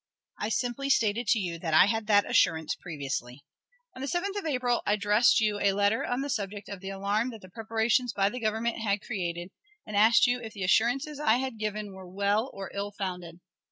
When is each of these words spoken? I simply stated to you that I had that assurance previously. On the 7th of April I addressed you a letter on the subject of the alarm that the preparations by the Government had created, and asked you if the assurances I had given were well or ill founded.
I 0.39 0.49
simply 0.49 0.89
stated 0.89 1.27
to 1.27 1.37
you 1.39 1.59
that 1.59 1.75
I 1.75 1.85
had 1.85 2.07
that 2.07 2.27
assurance 2.27 2.73
previously. 2.73 3.43
On 3.95 4.01
the 4.01 4.07
7th 4.07 4.35
of 4.35 4.47
April 4.47 4.81
I 4.83 4.93
addressed 4.93 5.39
you 5.39 5.59
a 5.59 5.73
letter 5.73 6.03
on 6.03 6.21
the 6.21 6.29
subject 6.31 6.69
of 6.69 6.79
the 6.79 6.89
alarm 6.89 7.29
that 7.29 7.41
the 7.41 7.49
preparations 7.49 8.11
by 8.11 8.29
the 8.29 8.39
Government 8.39 8.79
had 8.79 9.03
created, 9.03 9.51
and 9.85 9.95
asked 9.95 10.25
you 10.25 10.39
if 10.41 10.53
the 10.53 10.63
assurances 10.63 11.19
I 11.19 11.35
had 11.35 11.59
given 11.59 11.93
were 11.93 12.09
well 12.09 12.49
or 12.51 12.71
ill 12.73 12.89
founded. 12.91 13.41